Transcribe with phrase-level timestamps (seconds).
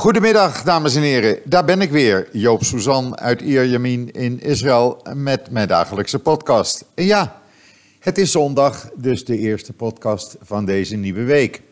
[0.00, 1.38] Goedemiddag, dames en heren.
[1.44, 6.84] Daar ben ik weer, Joop Suzan uit Ierjemien in Israël met mijn dagelijkse podcast.
[6.94, 7.40] En ja,
[7.98, 11.62] het is zondag, dus de eerste podcast van deze nieuwe week.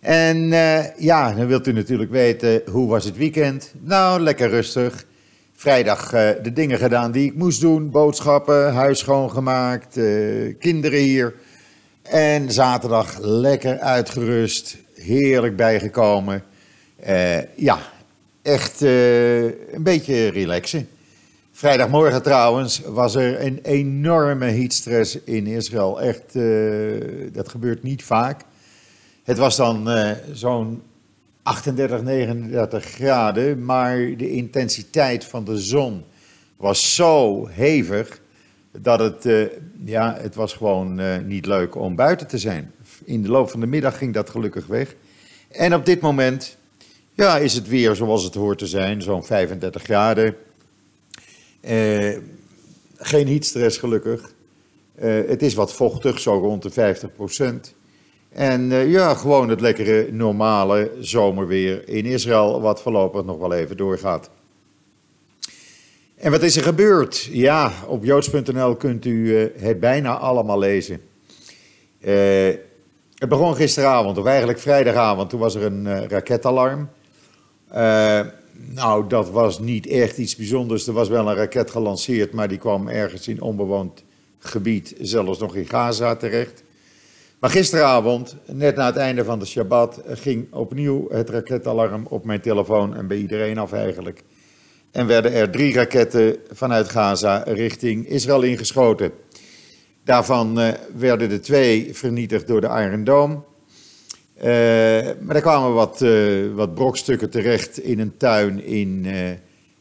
[0.00, 3.72] En uh, ja, dan wilt u natuurlijk weten, hoe was het weekend?
[3.80, 5.04] Nou, lekker rustig.
[5.54, 7.90] Vrijdag uh, de dingen gedaan die ik moest doen.
[7.90, 11.34] Boodschappen, huis schoongemaakt, uh, kinderen hier.
[12.02, 16.48] En zaterdag lekker uitgerust, heerlijk bijgekomen.
[17.56, 17.78] Ja,
[18.42, 20.88] echt een beetje relaxen.
[21.52, 26.00] Vrijdagmorgen trouwens was er een enorme heatstress in Israël.
[26.00, 26.32] Echt,
[27.34, 28.40] dat gebeurt niet vaak.
[29.24, 29.88] Het was dan
[30.32, 30.82] zo'n
[31.42, 36.04] 38, 39 graden, maar de intensiteit van de zon
[36.56, 38.20] was zo hevig
[38.72, 39.50] dat het,
[39.84, 42.72] ja, het was gewoon niet leuk om buiten te zijn.
[43.04, 44.94] In de loop van de middag ging dat gelukkig weg.
[45.48, 46.56] En op dit moment
[47.20, 50.36] ja, is het weer zoals het hoort te zijn, zo'n 35 graden.
[52.96, 54.32] geen heatstress gelukkig.
[55.26, 57.74] het is wat vochtig, zo rond de 50 procent.
[58.32, 63.76] En uh, ja, gewoon het lekkere normale zomerweer in Israël, wat voorlopig nog wel even
[63.76, 64.30] doorgaat.
[66.16, 67.28] En wat is er gebeurd?
[67.30, 71.00] Ja, op joods.nl kunt u het bijna allemaal lezen.
[72.00, 76.88] Het begon gisteravond, of eigenlijk vrijdagavond, toen was er een raketalarm.
[78.52, 80.86] Nou, dat was niet echt iets bijzonders.
[80.86, 84.02] Er was wel een raket gelanceerd, maar die kwam ergens in onbewoond
[84.38, 86.62] gebied, zelfs nog in Gaza terecht.
[87.38, 92.40] Maar gisteravond, net na het einde van de Shabbat, ging opnieuw het raketalarm op mijn
[92.40, 94.22] telefoon en bij iedereen af eigenlijk.
[94.90, 99.12] En werden er drie raketten vanuit Gaza richting Israël ingeschoten.
[100.04, 103.38] Daarvan uh, werden er twee vernietigd door de Iron Dome.
[104.40, 104.46] Uh,
[105.20, 109.06] maar er kwamen wat, uh, wat brokstukken terecht in een tuin in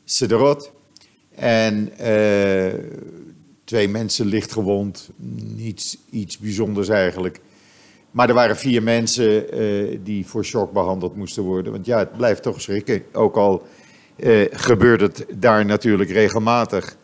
[0.06, 0.72] Sederot.
[1.36, 1.92] En
[3.64, 5.10] twee mensen licht gewond.
[5.56, 7.40] Niets iets bijzonders eigenlijk.
[8.12, 11.72] Maar er waren vier mensen uh, die voor shock behandeld moesten worden.
[11.72, 13.04] Want ja, het blijft toch schrikken.
[13.14, 13.68] Ook al
[14.18, 16.96] uh, gebeurt het daar natuurlijk regelmatig.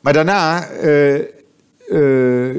[0.00, 1.20] Maar daarna uh,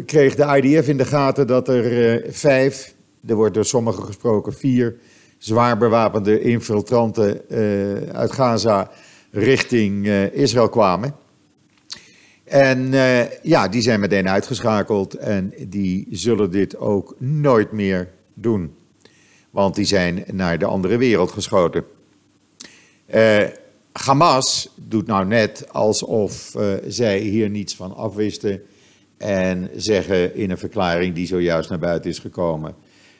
[0.05, 2.93] kreeg de IDF in de gaten dat er vijf,
[3.27, 4.95] er wordt door sommigen gesproken vier,
[5.37, 7.41] zwaar bewapende infiltranten
[8.13, 8.91] uit Gaza
[9.31, 11.15] richting Israël kwamen.
[12.43, 18.75] En uh, ja, die zijn meteen uitgeschakeld en die zullen dit ook nooit meer doen.
[19.49, 21.83] Want die zijn naar de andere wereld geschoten.
[23.91, 26.55] Hamas doet nou net alsof
[26.87, 28.61] zij hier niets van afwisten.
[29.17, 32.75] En zeggen in een verklaring die zojuist naar buiten is gekomen.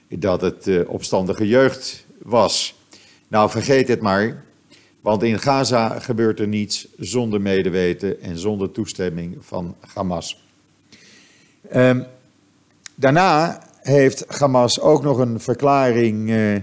[0.08, 2.76] Dat het opstandige jeugd was.
[3.28, 4.44] Nou, vergeet het maar.
[5.02, 10.44] Want in Gaza gebeurt er niets zonder medeweten en zonder toestemming van Hamas.
[11.76, 12.06] Um,
[12.96, 16.56] daarna heeft Hamas ook nog een verklaring uh,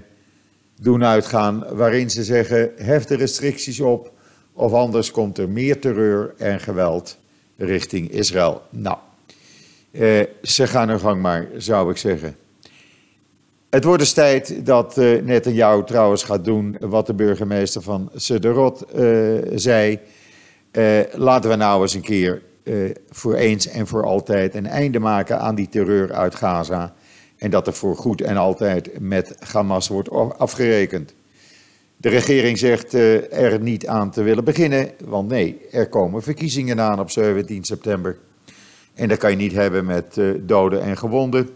[0.80, 4.12] doen uitgaan waarin ze zeggen hef de restricties op
[4.52, 7.18] of anders komt er meer terreur en geweld
[7.56, 8.62] richting Israël.
[8.70, 8.96] Nou,
[9.90, 12.36] uh, ze gaan hun gang maar, zou ik zeggen.
[13.72, 18.84] Het wordt dus tijd dat uh, Netanyahu trouwens gaat doen wat de burgemeester van Sederot
[18.96, 19.98] uh, zei.
[20.72, 22.42] Uh, laten we nou eens een keer
[23.10, 26.94] voor eens en voor altijd een einde maken aan die terreur uit Gaza.
[27.36, 31.14] En dat er voor goed en altijd met Hamas wordt afgerekend.
[31.96, 37.00] De regering zegt er niet aan te willen beginnen, want nee, er komen verkiezingen aan
[37.00, 38.16] op 17 september.
[38.94, 41.48] En dat kan je niet hebben met doden en gewonden.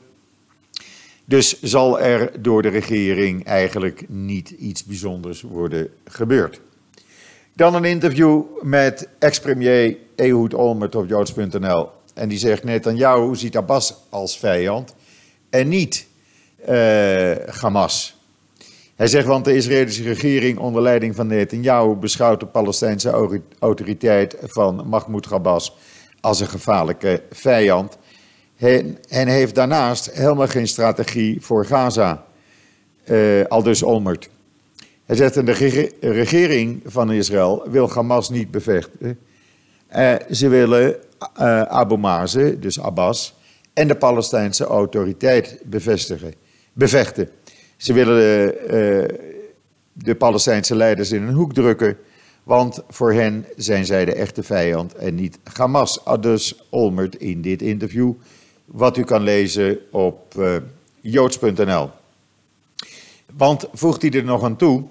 [1.28, 6.60] Dus zal er door de regering eigenlijk niet iets bijzonders worden gebeurd.
[7.53, 11.88] Dan een interview met ex-premier Ehud Olmert op joods.nl.
[12.15, 14.94] En die zegt Netanyahu ziet Abbas als vijand
[15.50, 16.06] en niet
[16.69, 18.16] uh, Hamas.
[18.97, 24.89] Hij zegt, want de Israëlische regering onder leiding van Netanyahu beschouwt de Palestijnse autoriteit van
[24.89, 25.77] Mahmoud Abbas
[26.21, 27.98] als een gevaarlijke vijand
[29.08, 32.24] en heeft daarnaast helemaal geen strategie voor Gaza.
[33.10, 34.28] Uh, Olmert.
[35.04, 39.18] Hij zegt, de regering van Israël wil Hamas niet bevechten.
[39.97, 40.97] Uh, ze willen
[41.41, 43.34] uh, Abu Mazen, dus Abbas,
[43.72, 46.34] en de Palestijnse autoriteit bevestigen,
[46.72, 47.28] bevechten.
[47.76, 49.20] Ze willen de,
[49.92, 51.97] de Palestijnse leiders in een hoek drukken,
[52.42, 56.00] want voor hen zijn zij de echte vijand en niet Hamas.
[56.20, 58.12] Dus Olmert in dit interview
[58.66, 60.57] wat u kan lezen op uh,
[61.01, 61.91] joods.nl.
[63.33, 64.84] Want voegt hij er nog aan toe,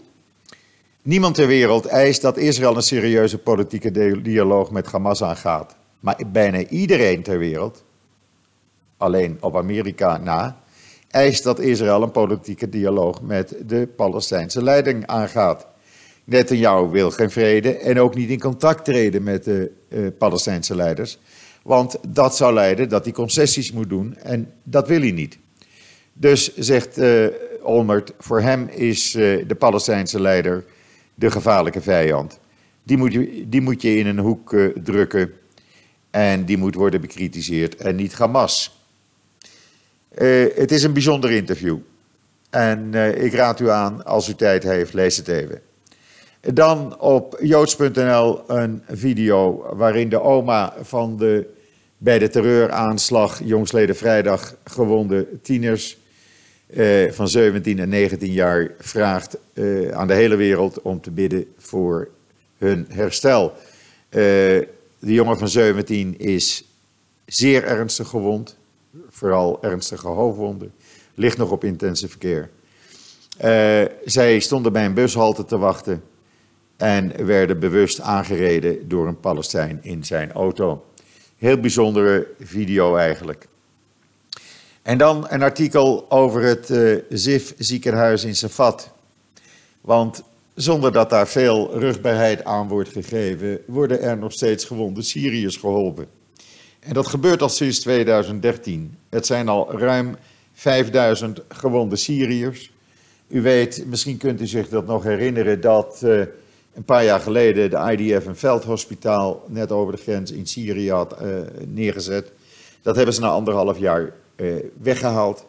[1.06, 5.76] Niemand ter wereld eist dat Israël een serieuze politieke dialoog met Hamas aangaat.
[6.00, 7.84] Maar bijna iedereen ter wereld,
[8.98, 10.58] alleen op Amerika na,
[11.12, 15.66] eist dat Israël een politieke dialoog met de Palestijnse leiding aangaat.
[16.24, 21.18] Netanyahu wil geen vrede en ook niet in contact treden met de uh, Palestijnse leiders.
[21.66, 25.38] Want dat zou leiden dat hij concessies moet doen en dat wil hij niet.
[26.14, 27.28] Dus zegt uh,
[27.62, 30.66] Olmert, voor hem is uh, de Palestijnse leider
[31.16, 32.40] de gevaarlijke vijand.
[32.84, 35.34] Die moet je, die moet je in een hoek uh, drukken
[36.10, 38.80] en die moet worden bekritiseerd en niet Hamas.
[40.56, 41.78] het is een bijzonder interview.
[42.50, 45.62] En ik raad u aan, als u tijd heeft, lees het even.
[46.54, 51.54] Dan op joods.nl een video waarin de oma van de
[51.98, 55.98] bij de terreuraanslag jongsleden vrijdag gewonde tieners
[56.68, 61.54] eh, van 17 en 19 jaar vraagt eh, aan de hele wereld om te bidden
[61.58, 62.10] voor
[62.58, 63.54] hun herstel.
[64.10, 64.22] Eh,
[65.00, 66.64] de jongen van 17 is
[67.26, 68.58] zeer ernstig gewond,
[69.10, 70.72] vooral ernstige hoofdwonden,
[71.14, 72.48] ligt nog op intensive care.
[73.44, 76.02] Uh, zij stonden bij een bushalte te wachten
[76.78, 80.86] en werden bewust aangereden door een Palestijn in zijn auto.
[81.38, 83.48] Heel bijzondere video eigenlijk.
[84.82, 88.90] En dan een artikel over het uh, ZIF ziekenhuis in Safat.
[89.82, 90.24] Want
[90.54, 96.08] zonder dat daar veel rugbaarheid aan wordt gegeven, worden er nog steeds gewonde Syriërs geholpen.
[96.80, 98.98] En dat gebeurt al sinds 2013.
[99.10, 100.16] Het zijn al ruim
[100.54, 102.72] 5000 gewonde Syriërs.
[103.28, 106.22] U weet, misschien kunt u zich dat nog herinneren, dat uh,
[106.76, 111.16] een paar jaar geleden de IDF een veldhospitaal net over de grens in Syrië had
[111.22, 111.28] uh,
[111.66, 112.32] neergezet.
[112.82, 115.46] Dat hebben ze na anderhalf jaar uh, weggehaald.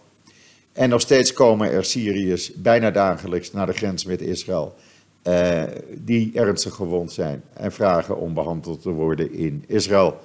[0.73, 4.75] En nog steeds komen er Syriërs bijna dagelijks naar de grens met Israël.
[5.23, 5.63] Uh,
[5.95, 10.21] die ernstig gewond zijn en vragen om behandeld te worden in Israël.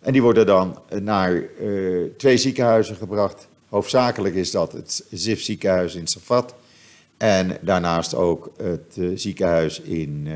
[0.00, 1.42] En die worden dan naar
[2.16, 3.48] twee ziekenhuizen gebracht.
[3.68, 6.54] Hoofdzakelijk is dat het ZIF ziekenhuis in Safat
[7.22, 10.34] en daarnaast ook het uh, ziekenhuis in uh,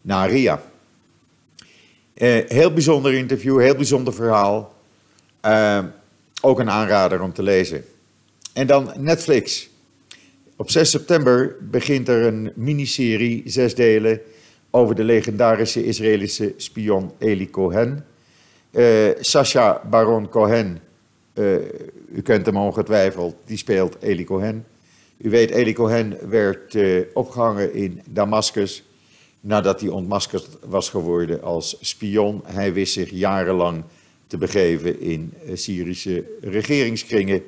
[0.00, 0.62] Naria.
[2.14, 4.74] Uh, heel bijzonder interview, heel bijzonder verhaal.
[6.40, 7.84] ook een aanrader om te lezen.
[8.52, 9.68] En dan Netflix.
[10.56, 14.20] Op 6 september begint er een miniserie, zes delen,
[14.70, 18.06] over de legendarische Israëlische spion Eli Cohen.
[19.20, 20.80] Sasha Baron Cohen,
[22.12, 24.64] u kent hem ongetwijfeld, die speelt Eli Cohen.
[25.18, 28.82] U weet, Eli Cohen werd uh, opgehangen in Damascus
[29.40, 32.42] nadat hij ontmaskerd was geworden als spion.
[32.44, 33.82] Hij wist zich jarenlang
[34.26, 37.42] te begeven in uh, Syrische regeringskringen.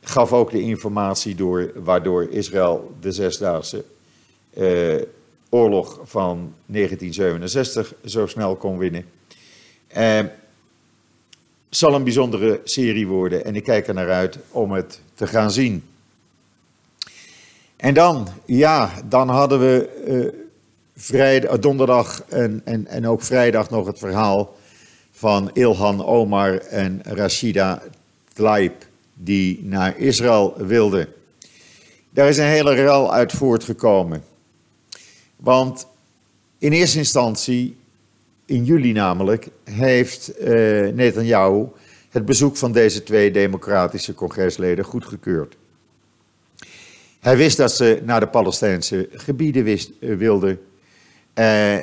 [0.00, 3.84] Gaf ook de informatie door waardoor Israël de zesdaagse
[4.54, 5.02] uh,
[5.48, 9.04] oorlog van 1967 zo snel kon winnen.
[11.68, 15.50] zal een bijzondere serie worden en ik kijk er naar uit om het te gaan
[15.50, 15.82] zien.
[17.86, 20.42] En dan, ja, dan hadden we uh,
[20.96, 24.56] vrijdag, donderdag en, en, en ook vrijdag nog het verhaal
[25.12, 27.82] van Ilhan Omar en Rashida
[28.32, 31.08] Tlaib, die naar Israël wilden.
[32.10, 34.24] Daar is een hele rel uit voortgekomen.
[35.36, 35.86] Want
[36.58, 37.76] in eerste instantie,
[38.44, 40.46] in juli namelijk, heeft uh,
[40.92, 41.64] Netanyahu
[42.10, 45.56] het bezoek van deze twee democratische congresleden goedgekeurd.
[47.26, 50.60] Hij wist dat ze naar de Palestijnse gebieden uh, wilden.
[51.34, 51.74] Uh,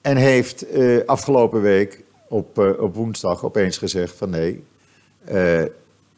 [0.00, 4.62] en heeft uh, afgelopen week op, op woensdag opeens gezegd van nee,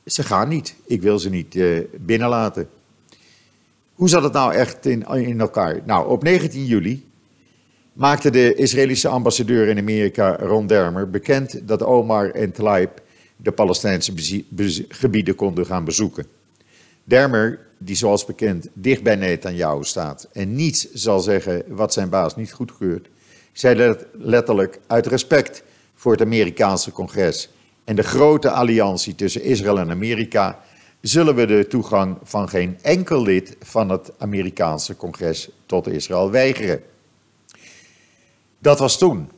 [0.07, 0.75] ze gaan niet.
[0.87, 1.59] Ik wil ze niet
[1.93, 2.69] binnenlaten.
[3.95, 5.81] Hoe zat het nou echt in, in elkaar?
[5.85, 7.07] Nou, op 19 juli
[7.93, 13.00] maakte de Israëlische ambassadeur in Amerika, Ron Dermer, bekend dat Omar en Tlaib
[13.37, 14.12] de Palestijnse
[14.88, 16.38] gebieden konden gaan bezoeken.
[17.09, 22.37] Dermer die zoals bekend dicht bij Netanyahu staat en niets zal zeggen wat zijn baas
[22.37, 23.09] niet goedkeurt,
[23.53, 25.62] zei letterlijk uit respect
[25.95, 27.49] voor het Amerikaanse congres
[27.85, 30.61] en de grote alliantie tussen Israël en Amerika,
[31.00, 36.83] zullen we de toegang van geen enkel lid van het Amerikaanse congres tot Israël weigeren.
[38.59, 39.29] Dat was toen.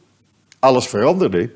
[0.58, 1.50] Alles veranderde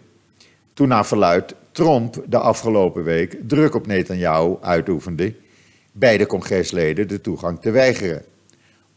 [0.75, 5.35] toen naar verluid Trump de afgelopen week druk op Netanyahu uitoefende
[5.96, 8.22] beide congresleden de toegang te weigeren.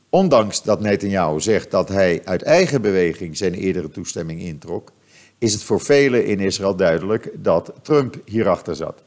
[0.10, 4.92] Ondanks dat Netanyahu zegt dat hij uit eigen beweging zijn eerdere toestemming introk,
[5.38, 9.02] is het voor velen in Israël duidelijk dat Trump hierachter zat.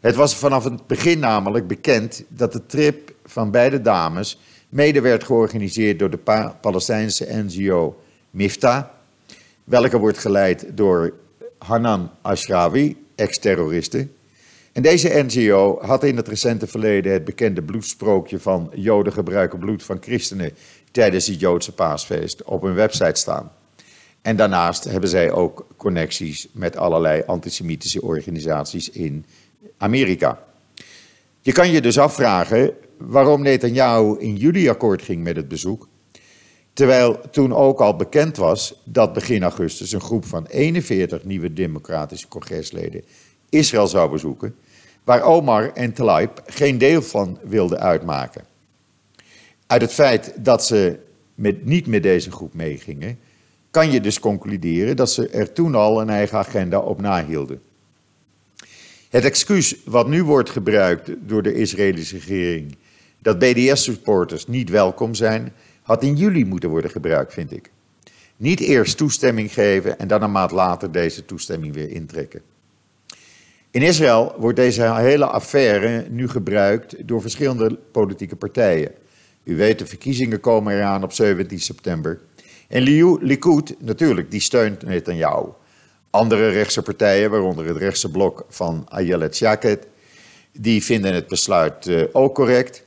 [0.00, 5.24] Het was vanaf het begin namelijk bekend dat de trip van beide dames Mede werd
[5.24, 8.94] georganiseerd door de Palestijnse NGO Mifta,
[9.64, 11.12] welke wordt geleid door
[11.58, 14.08] Hanan Ashrawi, ex-terroriste.
[14.74, 19.82] En deze NGO had in het recente verleden het bekende bloedsprookje van Joden gebruiken bloed
[19.82, 20.52] van christenen
[20.90, 23.52] tijdens het Joodse paasfeest op hun website staan.
[24.22, 29.24] En daarnaast hebben zij ook connecties met allerlei antisemitische organisaties in
[29.76, 30.44] Amerika.
[31.40, 35.88] Je kan je dus afvragen waarom Netanyahu in juli akkoord ging met het bezoek,
[36.72, 42.28] terwijl toen ook al bekend was dat begin augustus een groep van 41 nieuwe democratische
[42.28, 43.04] congresleden
[43.48, 44.54] Israël zou bezoeken,
[45.04, 48.44] waar Omar en Tlaib geen deel van wilden uitmaken.
[49.66, 50.98] Uit het feit dat ze
[51.34, 53.18] met, niet met deze groep meegingen,
[53.70, 57.62] kan je dus concluderen dat ze er toen al een eigen agenda op nahielden.
[59.10, 62.76] Het excuus wat nu wordt gebruikt door de Israëlische regering
[63.18, 67.70] dat BDS-supporters niet welkom zijn, had in juli moeten worden gebruikt, vind ik.
[68.36, 72.42] Niet eerst toestemming geven en dan een maand later deze toestemming weer intrekken.
[73.74, 78.92] In Israël wordt deze hele affaire nu gebruikt door verschillende politieke partijen.
[79.44, 82.20] U weet, de verkiezingen komen eraan op 17 september.
[82.68, 82.82] En
[83.20, 85.46] Likud, natuurlijk, die steunt Netanyahu.
[86.10, 89.86] Andere rechtse partijen, waaronder het rechtse blok van Ayelet Shaket,
[90.52, 92.82] die vinden het besluit uh, ook correct.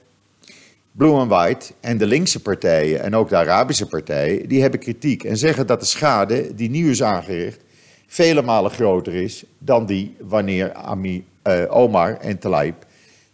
[0.91, 5.23] Blue and White en de linkse partijen en ook de Arabische partijen, die hebben kritiek
[5.23, 7.65] en zeggen dat de schade die nu is aangericht
[8.07, 12.85] vele malen groter is dan die wanneer Ami, uh, Omar en Tlaib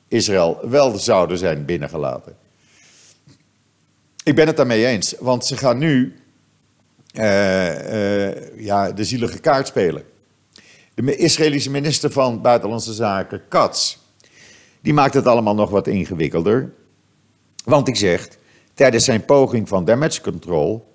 [0.08, 2.36] Israël wel zouden zijn binnengelaten.
[4.24, 6.16] Ik ben het daarmee eens, want ze gaan nu
[7.14, 10.04] uh, uh, ja, de zielige kaart spelen.
[10.94, 13.98] De Israëlische minister van Buitenlandse Zaken, Katz,
[14.82, 16.74] die maakt het allemaal nog wat ingewikkelder.
[17.64, 18.38] Want hij zegt,
[18.74, 20.93] tijdens zijn poging van damage control,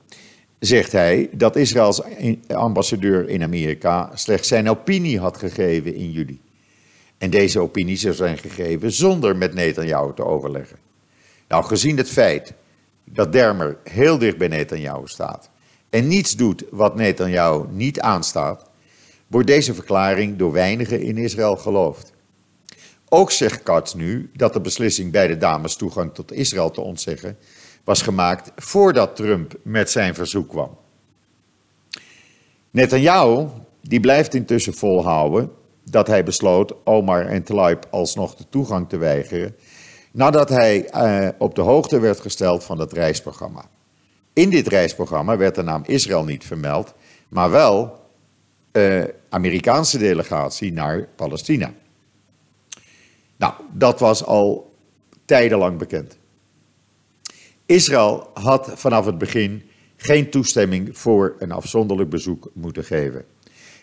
[0.59, 2.03] zegt hij dat Israëls
[2.49, 6.41] ambassadeur in Amerika slechts zijn opinie had gegeven in juli.
[7.19, 10.77] En deze opinie zou zijn gegeven zonder met Netanyahu te overleggen.
[11.49, 12.53] Nou, gezien het feit
[13.05, 15.51] dat Dermer heel dicht bij Netanyahu staat
[15.91, 18.65] en niets doet wat Netanyahu niet aanstaat,
[19.27, 22.13] wordt deze verklaring door weinigen in Israël geloofd.
[23.09, 27.37] Ook zegt Katz nu dat de beslissing bij de dames toegang tot Israël te ontzeggen
[27.89, 30.77] was gemaakt voordat Trump met zijn verzoek kwam.
[32.71, 33.47] Netanyahu
[33.81, 35.53] die blijft intussen volhouden
[35.83, 39.57] dat hij besloot Omar en Tlaib alsnog de toegang te weigeren
[40.11, 43.69] nadat hij uh, op de hoogte werd gesteld van het reisprogramma.
[44.33, 46.95] In dit reisprogramma werd de naam Israël niet vermeld,
[47.29, 48.01] maar wel
[48.73, 51.73] uh, Amerikaanse delegatie naar Palestina.
[53.37, 54.75] Nou, dat was al
[55.25, 56.17] tijdenlang bekend.
[57.69, 59.63] Israël had vanaf het begin
[59.97, 63.25] geen toestemming voor een afzonderlijk bezoek moeten geven.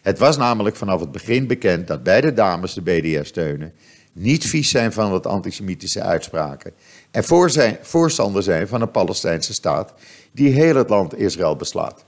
[0.02, 3.74] Het was namelijk vanaf het begin bekend dat beide dames de BDS steunen,
[4.14, 6.74] niet vies zijn van wat antisemitische uitspraken
[7.12, 9.94] en voor zijn, voorstander zijn van een Palestijnse staat
[10.32, 12.04] die heel het land Israël beslaat.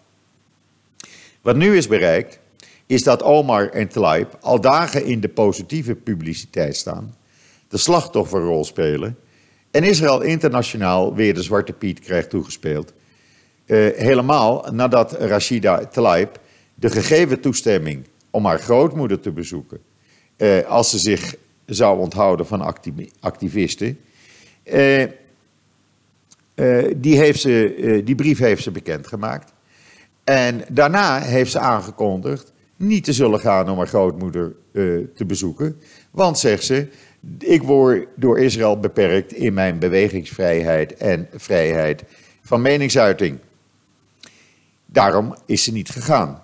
[1.42, 2.40] Wat nu is bereikt,
[2.86, 7.16] is dat Omar en Tlaib al dagen in de positieve publiciteit staan
[7.70, 9.18] de slachtofferrol spelen.
[9.78, 12.94] En Israël internationaal weer de Zwarte Piet krijgt toegespeeld.
[13.66, 16.40] Uh, helemaal nadat Rashida Tlaib
[16.76, 19.80] de gegeven toestemming om haar grootmoeder te bezoeken,
[20.38, 22.76] uh, als ze zich zou onthouden van
[23.20, 24.00] activisten,
[24.64, 25.04] uh,
[26.96, 29.52] die, heeft ze, die brief heeft ze bekendgemaakt.
[30.24, 34.56] En daarna heeft ze aangekondigd niet te zullen gaan om haar grootmoeder
[35.16, 35.80] te bezoeken.
[36.12, 36.88] Want, zegt ze,
[37.40, 42.04] ik word door Israël beperkt in mijn bewegingsvrijheid en vrijheid
[42.42, 43.40] van meningsuiting.
[44.86, 46.42] Daarom is ze niet gegaan.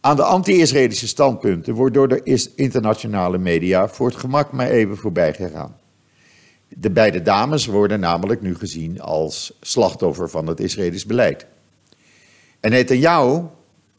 [0.00, 5.34] Aan de anti-Israëlische standpunten wordt door de internationale media voor het gemak maar even voorbij
[5.34, 5.76] gegaan.
[6.68, 11.46] De beide dames worden namelijk nu gezien als slachtoffer van het Israëlisch beleid.
[12.60, 13.42] En Netanyahu,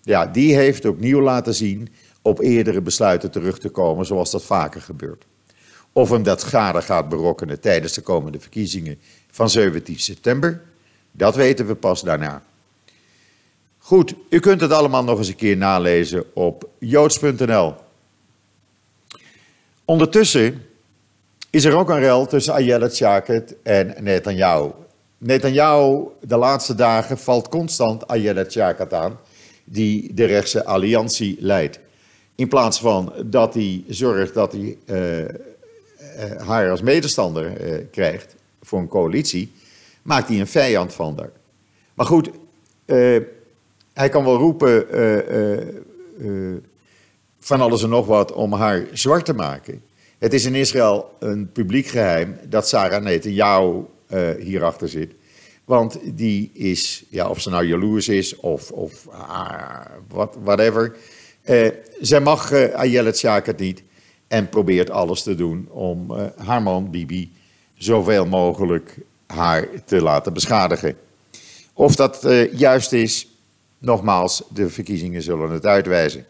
[0.01, 1.89] ja, die heeft opnieuw laten zien
[2.21, 5.25] op eerdere besluiten terug te komen, zoals dat vaker gebeurt.
[5.93, 8.99] Of hem dat schade gaat berokkenen tijdens de komende verkiezingen
[9.31, 10.61] van 17 september,
[11.11, 12.43] dat weten we pas daarna.
[13.77, 17.73] Goed, u kunt het allemaal nog eens een keer nalezen op joods.nl.
[19.85, 20.65] Ondertussen
[21.49, 24.71] is er ook een rel tussen Ayelet Shaket en Netanyahu.
[25.17, 29.19] Netanyahu de laatste dagen valt constant Ayelet Shaket aan,
[29.63, 31.79] die de rechtse alliantie leidt.
[32.35, 35.25] In plaats van dat hij zorgt dat hij uh,
[36.45, 39.51] haar als medestander uh, krijgt voor een coalitie,
[40.01, 41.31] maakt hij een vijand van daar.
[41.93, 42.29] Maar goed,
[42.85, 43.21] uh,
[43.93, 44.85] hij kan wel roepen
[46.19, 46.55] uh,
[47.39, 49.81] van alles en nog wat om haar zwart te maken.
[50.17, 53.85] Het is in Israël een publiek geheim dat Sarah Netanyahu
[54.39, 55.11] hierachter zit.
[55.65, 60.95] Want die is, ja, of ze nou jaloers is of, of uh, what, whatever.
[61.45, 61.67] Uh,
[62.01, 63.83] zij mag uh, Ayelet Shakert niet
[64.33, 67.31] en probeert alles te doen om uh, haar man Bibi
[67.77, 70.95] zoveel mogelijk haar te laten beschadigen.
[71.73, 73.27] Of dat juist is,
[73.77, 76.25] nogmaals, de verkiezingen zullen het uitwijzen.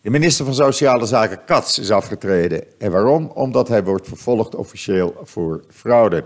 [0.00, 2.64] De minister van Sociale Zaken Katz is afgetreden.
[2.78, 3.30] En waarom?
[3.34, 6.24] Omdat hij wordt vervolgd officieel voor fraude.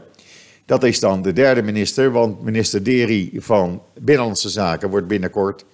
[0.64, 5.64] Dat is dan de derde minister, want minister Deri van Binnenlandse Zaken wordt binnenkort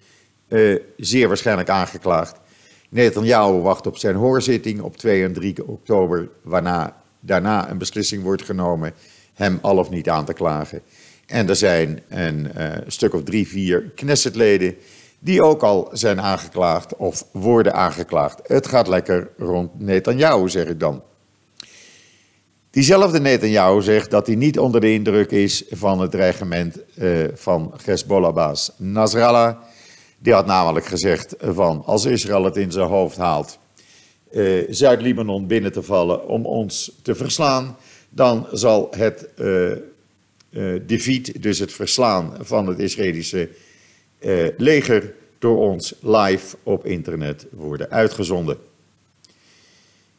[0.49, 2.41] uh, zeer waarschijnlijk aangeklaagd.
[2.93, 8.43] Netanyahu wacht op zijn hoorzitting op 2 en 3 oktober, waarna daarna een beslissing wordt
[8.43, 8.95] genomen
[9.35, 10.81] hem al of niet aan te klagen.
[11.27, 14.77] En er zijn een uh, stuk of drie, vier Knessetleden
[15.19, 18.41] die ook al zijn aangeklaagd of worden aangeklaagd.
[18.47, 21.03] Het gaat lekker rond Netanyahu, zeg ik dan.
[22.71, 27.75] Diezelfde Netanyahu zegt dat hij niet onder de indruk is van het dreigement uh, van
[27.85, 29.57] Hezbollah-baas Nasrallah.
[30.23, 33.59] Die had namelijk gezegd van als Israël het in zijn hoofd haalt
[34.33, 37.76] uh, Zuid-Libanon binnen te vallen om ons te verslaan,
[38.09, 39.73] dan zal het uh,
[40.87, 43.49] defeat, dus het verslaan van het Israëlische
[44.57, 48.57] leger door ons live op internet worden uitgezonden.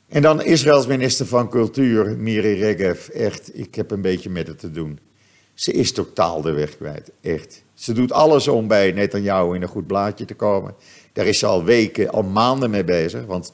[0.07, 3.07] En dan Israëls minister van Cultuur, Miri Regev.
[3.07, 4.99] Echt, ik heb een beetje met het te doen.
[5.53, 7.62] Ze is totaal de weg kwijt, echt.
[7.73, 10.75] Ze doet alles om bij Netanyahu in een goed blaadje te komen.
[11.13, 13.25] Daar is ze al weken, al maanden mee bezig.
[13.25, 13.51] Want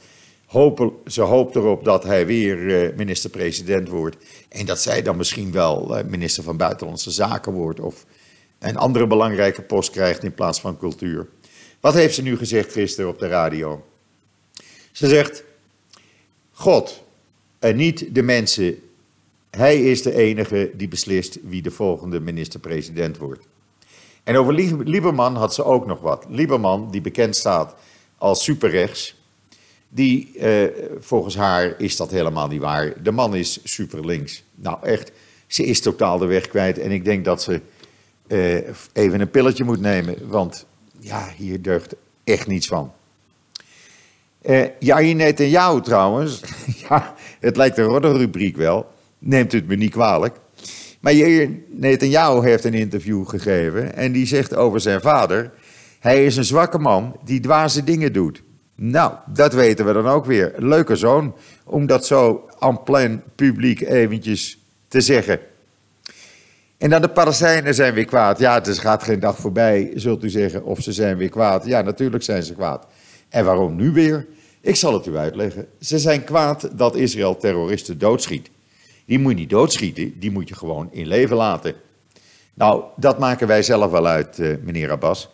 [1.05, 4.15] ze hoopt erop dat hij weer eh, minister-president wordt.
[4.49, 7.79] En dat zij dan misschien wel eh, minister van Buitenlandse Zaken wordt.
[7.79, 8.05] Of
[8.59, 11.27] een andere belangrijke post krijgt in plaats van cultuur.
[11.79, 13.83] Wat heeft ze nu gezegd gisteren op de radio?
[14.91, 15.43] Ze zegt.
[16.51, 17.03] God
[17.59, 18.79] en niet de mensen.
[19.49, 23.43] Hij is de enige die beslist wie de volgende minister-president wordt.
[24.29, 26.25] En over Lieberman had ze ook nog wat.
[26.27, 27.75] Lieberman, die bekend staat
[28.17, 29.15] als superrechts,
[29.87, 33.03] die eh, volgens haar is dat helemaal niet waar.
[33.03, 34.43] De man is superlinks.
[34.55, 35.11] Nou echt,
[35.47, 36.77] ze is totaal de weg kwijt.
[36.77, 37.61] En ik denk dat ze
[38.27, 38.55] eh,
[38.93, 40.65] even een pilletje moet nemen, want
[40.99, 42.91] ja, hier deugt echt niets van.
[44.41, 46.41] Uh, Jair Netanyahu trouwens,
[46.89, 50.35] ja, het lijkt een roddelrubriek wel, neemt het me niet kwalijk.
[50.99, 51.13] Maar
[51.67, 55.51] Netanyahu heeft een interview gegeven en die zegt over zijn vader,
[55.99, 58.41] hij is een zwakke man die dwaze dingen doet.
[58.75, 60.53] Nou, dat weten we dan ook weer.
[60.57, 65.39] Leuke zoon, om dat zo en plein publiek eventjes te zeggen.
[66.77, 68.39] En dan de Palestijnen zijn weer kwaad.
[68.39, 71.65] Ja, er gaat geen dag voorbij, zult u zeggen, of ze zijn weer kwaad.
[71.65, 72.87] Ja, natuurlijk zijn ze kwaad.
[73.29, 74.25] En waarom nu weer?
[74.61, 75.67] Ik zal het u uitleggen.
[75.79, 78.49] Ze zijn kwaad dat Israël terroristen doodschiet.
[79.09, 81.75] Die moet je niet doodschieten, die moet je gewoon in leven laten.
[82.53, 85.29] Nou, dat maken wij zelf wel uit, uh, meneer Abbas.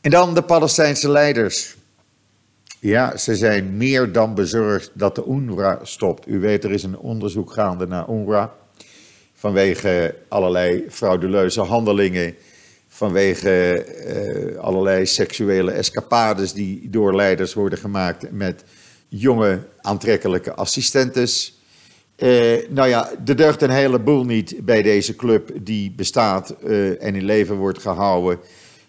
[0.00, 1.76] En dan de Palestijnse leiders.
[2.80, 6.28] Ja, ze zijn meer dan bezorgd dat de UNRWA stopt.
[6.28, 8.54] U weet, er is een onderzoek gaande naar UNRWA.
[9.34, 12.34] Vanwege allerlei frauduleuze handelingen
[12.88, 13.86] vanwege
[14.54, 18.64] uh, allerlei seksuele escapades die door leiders worden gemaakt met
[19.08, 21.55] jonge aantrekkelijke assistentes.
[22.16, 27.14] Uh, nou ja, er deugt een heleboel niet bij deze club die bestaat uh, en
[27.14, 28.38] in leven wordt gehouden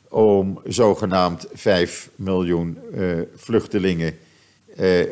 [0.09, 2.77] om zogenaamd 5 miljoen
[3.35, 4.17] vluchtelingen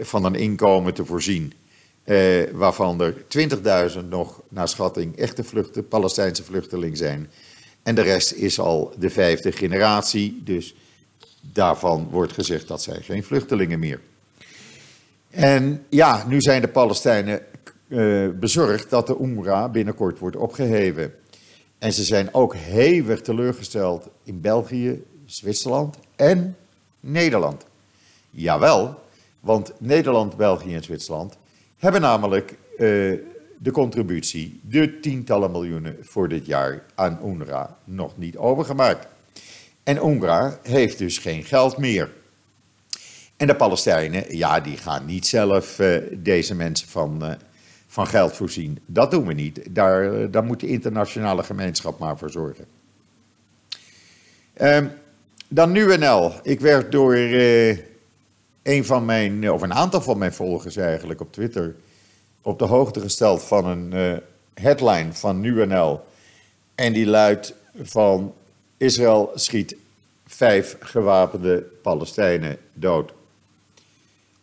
[0.02, 1.54] van een inkomen te voorzien.
[2.52, 3.14] waarvan er
[3.98, 7.30] 20.000 nog naar schatting echte vluchten, Palestijnse vluchtelingen zijn.
[7.84, 10.76] En de rest is al de vijfde generatie, dus
[11.42, 14.00] daarvan wordt gezegd dat zijn geen vluchtelingen meer.
[15.30, 17.42] En ja, nu zijn de Palestijnen
[17.88, 21.14] uh, bezorgd dat de UNRWA binnenkort wordt opgeheven.
[21.78, 26.58] En ze zijn ook hevig teleurgesteld in België, Zwitserland en
[27.00, 27.66] Nederland.
[28.30, 29.00] Jawel,
[29.40, 31.38] want Nederland, België en Zwitserland
[31.78, 32.80] hebben namelijk uh,
[33.58, 39.08] de contributie, de tientallen miljoenen voor dit jaar aan UNRWA nog niet overgemaakt.
[39.84, 42.10] En UNRWA heeft dus geen geld meer.
[43.38, 47.32] En de Palestijnen, ja, die gaan niet zelf uh, deze mensen van, uh,
[47.96, 48.80] van geld voorzien.
[48.86, 49.62] Dat doen we niet.
[49.70, 52.66] Daar, uh, daar moet de internationale gemeenschap maar voor zorgen.
[54.62, 54.92] Um,
[55.48, 56.34] dan NL.
[56.44, 57.16] Ik werd door
[58.64, 61.76] een van mijn, of een aantal van mijn volgers eigenlijk op Twitter
[62.42, 64.18] op de hoogte gesteld van een uh,
[64.54, 66.06] headline van NuNL.
[66.76, 68.34] En die luidt van
[68.78, 69.76] Israël schiet
[70.28, 73.14] vijf gewapende Palestijnen dood.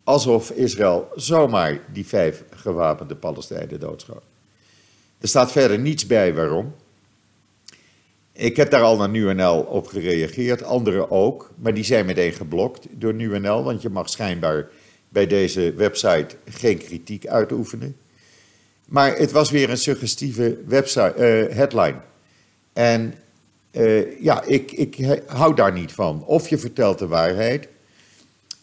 [0.05, 4.23] Alsof Israël zomaar die vijf gewapende Palestijnen doodschoot.
[5.19, 6.75] Er staat verder niets bij waarom.
[8.33, 12.87] Ik heb daar al naar NuNL op gereageerd, anderen ook, maar die zijn meteen geblokt
[12.91, 14.69] door NuNL, want je mag schijnbaar
[15.09, 17.97] bij deze website geen kritiek uitoefenen.
[18.85, 22.01] Maar het was weer een suggestieve website, uh, headline.
[22.73, 23.15] En
[23.73, 26.25] uh, ja, ik, ik hou daar niet van.
[26.25, 27.69] Of je vertelt de waarheid,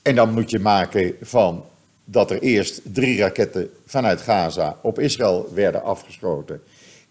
[0.10, 1.65] en dan moet je maken van
[2.06, 6.62] dat er eerst drie raketten vanuit Gaza op Israël werden afgeschoten.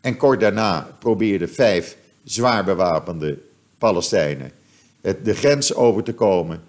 [0.00, 3.38] En kort daarna probeerden vijf zwaar bewapende
[3.78, 4.52] Palestijnen
[5.00, 6.60] de grens over te komen.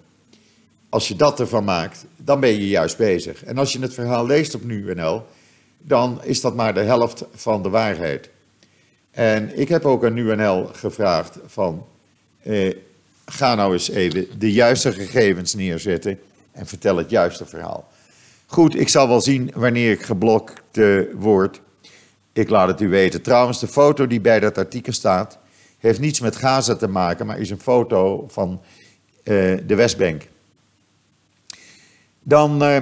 [0.88, 3.44] Als je dat ervan maakt, dan ben je juist bezig.
[3.44, 5.26] En als je het verhaal leest op NuNL,
[5.78, 8.30] dan is dat maar de helft van de waarheid.
[9.10, 11.86] En ik heb ook aan NuNL gevraagd van,
[12.42, 12.74] eh,
[13.30, 16.18] ga nou eens even de juiste gegevens neerzetten
[16.52, 17.88] en vertel het juiste verhaal.
[18.46, 21.60] Goed, ik zal wel zien wanneer ik geblokt uh, word.
[22.32, 23.22] Ik laat het u weten.
[23.22, 25.38] Trouwens, de foto die bij dat artikel staat,
[25.78, 28.60] heeft niets met Gaza te maken, maar is een foto van
[29.24, 30.28] uh, de Westbank.
[32.22, 32.76] Dan, uh,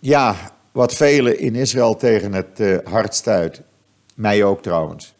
[0.00, 3.60] ja, wat velen in Israël tegen het hart stuit.
[4.14, 5.14] Mij ook trouwens.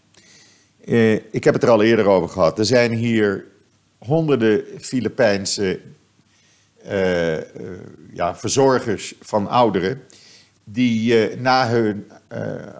[1.31, 2.59] ik heb het er al eerder over gehad.
[2.59, 3.45] Er zijn hier
[4.07, 5.81] honderden Filipijnse
[8.13, 10.03] ja, verzorgers van ouderen.
[10.65, 12.11] die na hun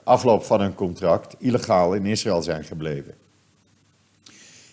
[0.05, 3.15] afloop van hun contract illegaal in Israël zijn gebleven.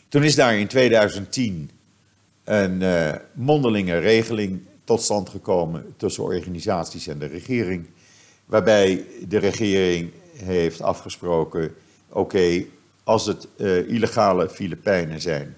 [0.09, 1.71] Toen is daar in 2010
[2.43, 2.83] een
[3.33, 7.85] mondelinge regeling tot stand gekomen tussen organisaties en de regering,
[8.45, 11.75] waarbij de regering heeft afgesproken:
[12.09, 12.63] oké,
[13.03, 13.47] als het
[13.87, 15.55] illegale Filipijnen zijn,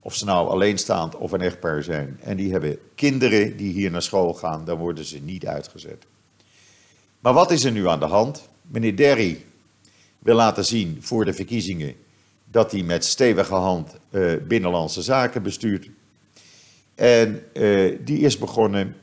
[0.00, 4.02] of ze nou alleenstaand of een echtpaar zijn, en die hebben kinderen die hier naar
[4.02, 6.04] school gaan, dan worden ze niet uitgezet.
[7.20, 8.48] Maar wat is er nu aan de hand?
[8.62, 9.44] Meneer Derry
[10.18, 11.94] wil laten zien voor de verkiezingen
[12.44, 15.88] dat hij met stevige hand uh, binnenlandse zaken bestuurt.
[16.94, 18.96] En uh, die is begonnen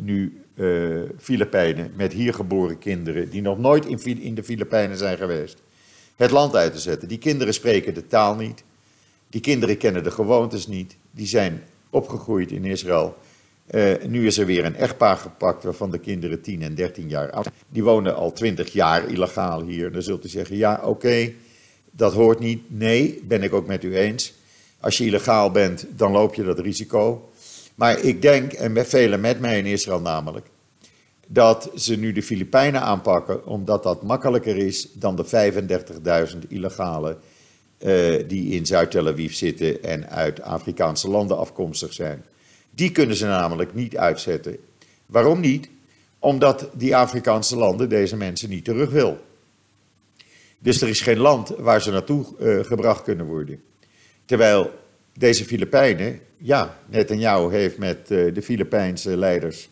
[0.00, 5.16] nu uh, Filipijnen met hier geboren kinderen die nog nooit in, in de Filipijnen zijn
[5.16, 5.56] geweest,
[6.16, 7.08] het land uit te zetten.
[7.08, 8.62] Die kinderen spreken de taal niet,
[9.34, 13.16] die kinderen kennen de gewoontes niet, die zijn opgegroeid in Israël.
[13.70, 17.30] Uh, nu is er weer een echtpaar gepakt waarvan de kinderen 10 en 13 jaar
[17.30, 17.56] oud zijn.
[17.68, 19.92] Die wonen al 20 jaar illegaal hier.
[19.92, 21.32] Dan zult u zeggen, ja oké,
[21.90, 22.62] dat hoort niet.
[22.66, 24.34] Nee, ben ik ook met u eens.
[24.80, 27.30] Als je illegaal bent, dan loop je dat risico.
[27.74, 30.46] Maar ik denk, en met velen met mij in Israël namelijk,
[31.26, 35.52] dat ze nu de Filipijnen aanpakken, omdat dat makkelijker is dan de
[36.32, 37.33] 35.000 illegalen uh,
[38.26, 42.24] die in Zuid-Tel Aviv zitten en uit Afrikaanse landen afkomstig zijn.
[42.70, 44.56] Die kunnen ze namelijk niet uitzetten.
[45.06, 45.68] Waarom niet?
[46.18, 49.18] Omdat die Afrikaanse landen deze mensen niet terug wil.
[50.58, 53.62] Dus er is geen land waar ze naartoe uh, gebracht kunnen worden.
[54.24, 54.70] Terwijl
[55.18, 59.68] deze Filipijnen, ja, Netanyahu heeft met uh, de Filipijnse leiders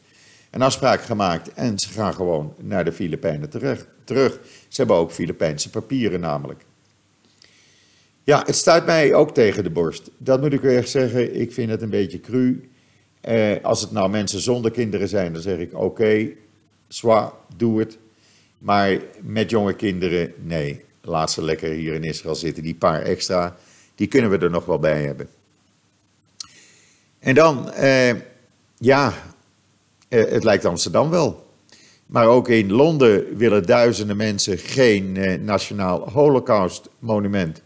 [0.51, 3.51] een afspraak gemaakt en ze gaan gewoon naar de Filipijnen
[4.05, 4.38] terug.
[4.68, 6.64] Ze hebben ook Filipijnse papieren namelijk.
[8.25, 10.11] Ja, het stuit mij ook tegen de borst.
[10.19, 11.41] Dat moet ik weer zeggen.
[11.41, 12.69] Ik vind het een beetje cru.
[13.21, 16.37] Eh, als het nou mensen zonder kinderen zijn, dan zeg ik oké, okay,
[16.89, 17.99] zwa, doe het.
[18.59, 20.85] Maar met jonge kinderen, nee.
[21.01, 22.63] Laat ze lekker hier in Israël zitten.
[22.63, 23.57] Die paar extra,
[23.95, 25.29] die kunnen we er nog wel bij hebben.
[27.19, 28.15] En dan, eh,
[28.79, 29.13] ja,
[30.09, 31.47] eh, het lijkt Amsterdam wel.
[32.07, 37.63] Maar ook in Londen willen duizenden mensen geen nationaal holocaustmonument.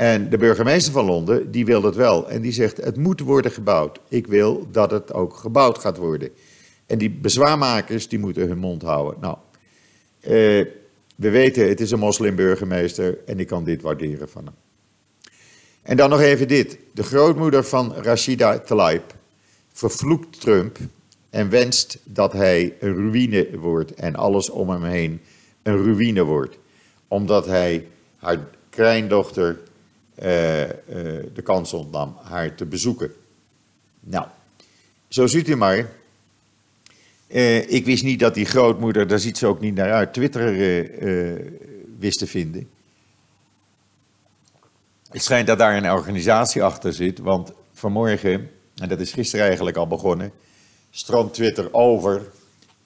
[0.00, 2.30] En de burgemeester van Londen, die wil dat wel.
[2.30, 4.00] En die zegt, het moet worden gebouwd.
[4.08, 6.30] Ik wil dat het ook gebouwd gaat worden.
[6.86, 9.20] En die bezwaarmakers, die moeten hun mond houden.
[9.20, 9.36] Nou,
[10.20, 10.30] eh,
[11.14, 14.54] we weten, het is een moslimburgemeester en ik kan dit waarderen van hem.
[15.82, 16.78] En dan nog even dit.
[16.92, 19.14] De grootmoeder van Rashida Tlaib
[19.72, 20.78] vervloekt Trump
[21.30, 25.20] en wenst dat hij een ruïne wordt en alles om hem heen
[25.62, 26.56] een ruïne wordt.
[27.08, 27.86] Omdat hij
[28.16, 29.58] haar kleindochter
[30.20, 33.12] de kans ontnam haar te bezoeken.
[34.00, 34.26] Nou,
[35.08, 35.90] zo ziet u maar.
[37.28, 40.52] Uh, ik wist niet dat die grootmoeder, daar ziet ze ook niet naar uit, Twitter
[41.98, 42.68] wist te vinden.
[45.10, 49.76] Het schijnt dat daar een organisatie achter zit, want vanmorgen, en dat is gisteren eigenlijk
[49.76, 50.32] al begonnen,
[50.90, 52.30] stroomt Twitter over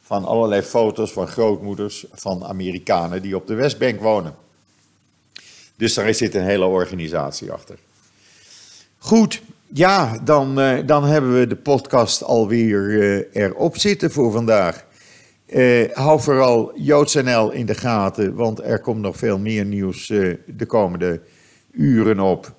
[0.00, 4.34] van allerlei foto's van grootmoeders van Amerikanen die op de Westbank wonen.
[5.76, 7.76] Dus daar zit een hele organisatie achter.
[8.98, 14.84] Goed, ja, dan, uh, dan hebben we de podcast alweer uh, erop zitten voor vandaag.
[15.46, 20.06] Uh, hou vooral JoodsNL in de gaten, want er komt nog veel meer nieuws
[20.46, 21.20] de komende
[21.70, 22.52] uren op.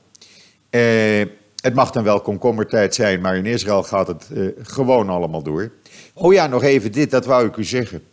[1.61, 4.27] het mag dan wel komkommertijd zijn, maar in Israël gaat het
[4.61, 5.71] gewoon allemaal door.
[6.13, 8.03] Oh ja, nog even dit, dat wou ik u zeggen.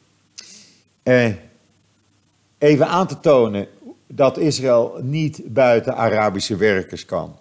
[2.59, 3.67] even aan te tonen
[4.15, 7.37] dat Israël niet buiten Arabische werkers kan.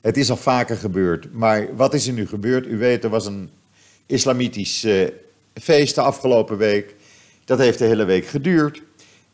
[0.00, 2.66] Het is al vaker gebeurd, maar wat is er nu gebeurd?
[2.66, 3.50] U weet, er was een
[4.06, 5.08] islamitisch uh,
[5.54, 6.94] feest de afgelopen week.
[7.44, 8.82] Dat heeft de hele week geduurd.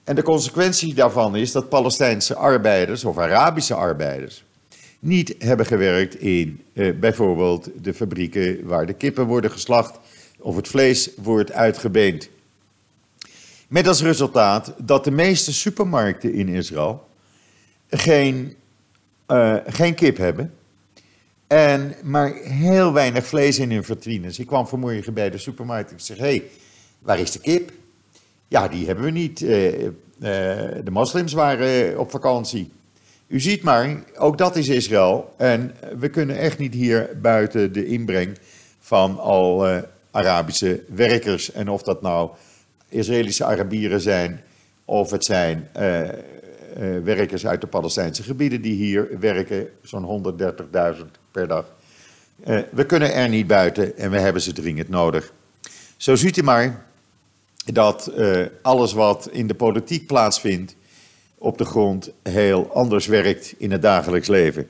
[0.04, 4.44] En de consequentie daarvan is dat Palestijnse arbeiders of Arabische arbeiders
[4.98, 9.98] niet hebben gewerkt in uh, bijvoorbeeld de fabrieken waar de kippen worden geslacht
[10.38, 12.28] of het vlees wordt uitgebeend.
[13.68, 17.09] Met als resultaat dat de meeste supermarkten in Israël
[17.90, 18.57] geen,
[19.28, 20.54] uh, geen kip hebben.
[21.46, 24.38] En maar heel weinig vlees in hun vitrines.
[24.38, 26.42] Ik kwam vanmorgen bij de supermarkt en ik zeg: hé, hey,
[26.98, 27.72] waar is de kip?
[28.48, 29.40] Ja, die hebben we niet.
[29.40, 29.90] Uh, uh,
[30.85, 32.70] de moslims waren op vakantie.
[33.26, 35.35] U ziet maar, ook dat is Israël.
[35.37, 38.38] En we kunnen echt niet hier buiten de inbreng
[38.81, 39.66] van al
[40.11, 41.52] Arabische werkers.
[41.52, 42.31] En of dat nou
[42.88, 44.40] Israëlische Arabieren zijn,
[44.85, 46.11] of het zijn uh, uh,
[47.05, 50.35] werkers uit de Palestijnse gebieden die hier werken, zo'n
[50.96, 51.64] 130.000 per dag.
[52.46, 55.33] Uh, we kunnen er niet buiten en we hebben ze dringend nodig.
[55.96, 56.87] Zo ziet u maar
[57.72, 58.12] dat
[58.62, 60.74] alles wat in de politiek plaatsvindt
[61.38, 64.68] op de grond heel anders werkt in het dagelijks leven.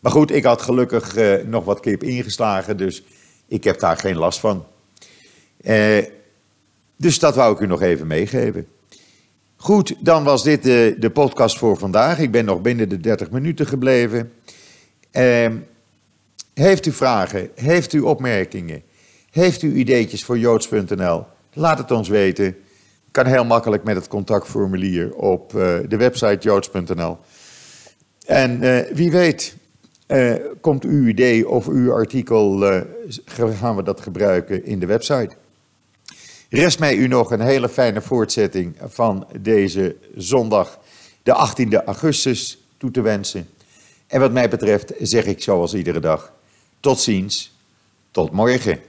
[0.00, 3.02] Maar goed, ik had gelukkig nog wat kip ingeslagen, dus
[3.46, 4.66] ik heb daar geen last van.
[7.00, 8.66] Dus dat wou ik u nog even meegeven.
[9.56, 12.18] Goed, dan was dit de, de podcast voor vandaag.
[12.18, 14.32] Ik ben nog binnen de 30 minuten gebleven.
[15.12, 15.46] Uh,
[16.54, 17.50] heeft u vragen?
[17.54, 18.82] Heeft u opmerkingen?
[19.30, 21.24] Heeft u ideetjes voor joods.nl?
[21.52, 22.56] Laat het ons weten.
[23.10, 27.18] Kan heel makkelijk met het contactformulier op uh, de website joods.nl.
[28.26, 29.56] En uh, wie weet,
[30.08, 32.58] uh, komt uw idee of uw artikel,
[33.26, 35.36] gaan we dat gebruiken in de website.
[36.48, 40.78] Rest mij u nog een hele fijne voortzetting van deze zondag,
[41.22, 43.48] de 18e augustus, toe te wensen.
[44.06, 46.32] En wat mij betreft zeg ik zoals iedere dag,
[46.80, 47.56] tot ziens,
[48.10, 48.80] tot morgen.